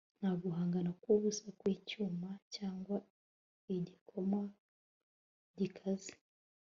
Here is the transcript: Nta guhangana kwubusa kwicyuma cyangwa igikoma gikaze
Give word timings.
Nta 0.19 0.31
guhangana 0.41 0.89
kwubusa 1.01 1.45
kwicyuma 1.59 2.29
cyangwa 2.55 2.95
igikoma 3.75 4.39
gikaze 5.57 6.13